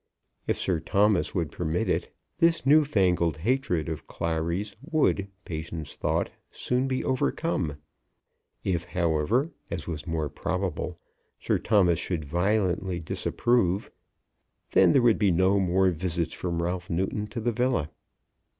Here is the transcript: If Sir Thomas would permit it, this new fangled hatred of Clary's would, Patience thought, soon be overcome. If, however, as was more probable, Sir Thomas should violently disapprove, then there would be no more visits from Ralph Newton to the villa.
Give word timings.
If 0.47 0.57
Sir 0.59 0.79
Thomas 0.79 1.35
would 1.35 1.51
permit 1.51 1.87
it, 1.87 2.11
this 2.39 2.65
new 2.65 2.83
fangled 2.85 3.37
hatred 3.37 3.87
of 3.87 4.07
Clary's 4.07 4.75
would, 4.81 5.27
Patience 5.45 5.95
thought, 5.95 6.31
soon 6.49 6.87
be 6.87 7.03
overcome. 7.05 7.77
If, 8.63 8.83
however, 8.85 9.51
as 9.69 9.85
was 9.85 10.07
more 10.07 10.27
probable, 10.27 10.97
Sir 11.39 11.59
Thomas 11.59 11.99
should 11.99 12.25
violently 12.25 12.97
disapprove, 12.99 13.91
then 14.71 14.91
there 14.93 15.03
would 15.03 15.19
be 15.19 15.29
no 15.29 15.59
more 15.59 15.91
visits 15.91 16.33
from 16.33 16.63
Ralph 16.63 16.89
Newton 16.89 17.27
to 17.27 17.39
the 17.39 17.51
villa. 17.51 17.91